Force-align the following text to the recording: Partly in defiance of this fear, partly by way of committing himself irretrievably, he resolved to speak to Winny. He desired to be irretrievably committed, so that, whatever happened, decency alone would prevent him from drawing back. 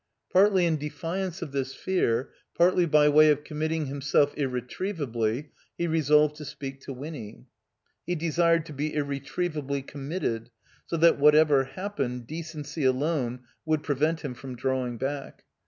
Partly 0.33 0.65
in 0.65 0.77
defiance 0.77 1.43
of 1.43 1.51
this 1.51 1.75
fear, 1.75 2.31
partly 2.57 2.87
by 2.87 3.07
way 3.07 3.29
of 3.29 3.43
committing 3.43 3.85
himself 3.85 4.33
irretrievably, 4.35 5.51
he 5.77 5.85
resolved 5.85 6.35
to 6.37 6.43
speak 6.45 6.81
to 6.81 6.91
Winny. 6.93 7.45
He 8.07 8.15
desired 8.15 8.65
to 8.65 8.73
be 8.73 8.95
irretrievably 8.95 9.83
committed, 9.83 10.49
so 10.87 10.97
that, 10.97 11.19
whatever 11.19 11.65
happened, 11.65 12.25
decency 12.25 12.83
alone 12.83 13.41
would 13.63 13.83
prevent 13.83 14.21
him 14.21 14.33
from 14.33 14.55
drawing 14.55 14.97
back. 14.97 15.43